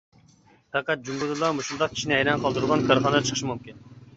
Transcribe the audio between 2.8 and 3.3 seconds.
كارخانا